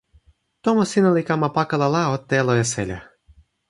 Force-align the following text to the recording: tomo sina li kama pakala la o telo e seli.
tomo 0.63 0.83
sina 0.91 1.09
li 1.15 1.23
kama 1.29 1.47
pakala 1.57 1.87
la 1.95 2.03
o 2.13 2.17
telo 2.29 2.51
e 2.61 2.63
seli. 2.73 2.97